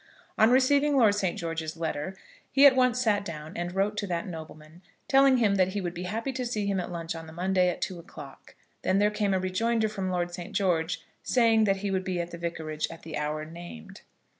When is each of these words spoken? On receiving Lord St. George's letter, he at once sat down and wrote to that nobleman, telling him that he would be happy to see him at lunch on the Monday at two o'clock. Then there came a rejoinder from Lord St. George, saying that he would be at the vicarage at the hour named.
On 0.35 0.49
receiving 0.49 0.97
Lord 0.97 1.13
St. 1.13 1.37
George's 1.37 1.77
letter, 1.77 2.17
he 2.51 2.65
at 2.65 2.75
once 2.75 2.99
sat 2.99 3.23
down 3.23 3.55
and 3.55 3.75
wrote 3.75 3.97
to 3.97 4.07
that 4.07 4.25
nobleman, 4.25 4.81
telling 5.07 5.37
him 5.37 5.53
that 5.57 5.73
he 5.73 5.79
would 5.79 5.93
be 5.93 6.05
happy 6.05 6.33
to 6.33 6.43
see 6.43 6.65
him 6.65 6.79
at 6.79 6.91
lunch 6.91 7.13
on 7.13 7.27
the 7.27 7.31
Monday 7.31 7.69
at 7.69 7.81
two 7.81 7.99
o'clock. 7.99 8.55
Then 8.81 8.97
there 8.97 9.11
came 9.11 9.35
a 9.35 9.39
rejoinder 9.39 9.89
from 9.89 10.09
Lord 10.09 10.33
St. 10.33 10.55
George, 10.55 11.03
saying 11.21 11.65
that 11.65 11.77
he 11.85 11.91
would 11.91 12.03
be 12.03 12.19
at 12.19 12.31
the 12.31 12.39
vicarage 12.39 12.87
at 12.89 13.03
the 13.03 13.15
hour 13.15 13.45
named. 13.45 14.01